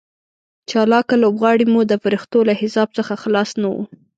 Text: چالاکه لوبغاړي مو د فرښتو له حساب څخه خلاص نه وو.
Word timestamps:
چالاکه 0.69 1.15
لوبغاړي 1.23 1.65
مو 1.73 1.81
د 1.87 1.93
فرښتو 2.03 2.39
له 2.49 2.53
حساب 2.61 2.87
څخه 2.97 3.13
خلاص 3.23 3.49
نه 3.61 3.67
وو. 3.73 3.83